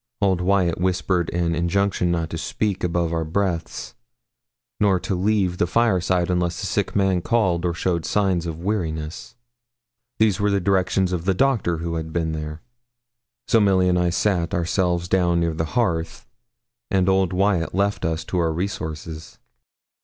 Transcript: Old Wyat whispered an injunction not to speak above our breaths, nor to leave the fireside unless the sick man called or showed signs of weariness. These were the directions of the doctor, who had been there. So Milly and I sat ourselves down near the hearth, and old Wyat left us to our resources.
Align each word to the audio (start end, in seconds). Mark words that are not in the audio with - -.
Old 0.19 0.41
Wyat 0.41 0.81
whispered 0.81 1.29
an 1.29 1.53
injunction 1.53 2.09
not 2.09 2.31
to 2.31 2.37
speak 2.39 2.83
above 2.83 3.13
our 3.13 3.23
breaths, 3.23 3.93
nor 4.79 4.99
to 4.99 5.13
leave 5.13 5.59
the 5.59 5.67
fireside 5.67 6.31
unless 6.31 6.59
the 6.59 6.65
sick 6.65 6.95
man 6.95 7.21
called 7.21 7.65
or 7.65 7.75
showed 7.75 8.03
signs 8.03 8.47
of 8.47 8.57
weariness. 8.57 9.35
These 10.17 10.39
were 10.39 10.49
the 10.49 10.59
directions 10.59 11.11
of 11.13 11.25
the 11.25 11.35
doctor, 11.35 11.77
who 11.77 11.97
had 11.97 12.11
been 12.11 12.31
there. 12.31 12.63
So 13.47 13.59
Milly 13.59 13.87
and 13.87 13.99
I 13.99 14.09
sat 14.09 14.55
ourselves 14.55 15.07
down 15.07 15.39
near 15.39 15.53
the 15.53 15.65
hearth, 15.77 16.25
and 16.89 17.07
old 17.07 17.31
Wyat 17.31 17.75
left 17.75 18.03
us 18.03 18.23
to 18.23 18.39
our 18.39 18.51
resources. 18.51 19.37